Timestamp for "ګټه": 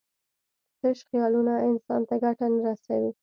2.23-2.45